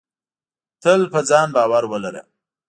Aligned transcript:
تل 0.81 1.01
په 1.13 1.19
ځان 1.29 1.47
باور 1.55 1.83
ولره. 1.91 2.21